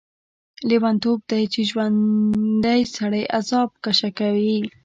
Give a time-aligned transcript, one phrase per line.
[0.69, 4.57] لیونتوب دی چې ژوندی سړی عذاب کشه کوي.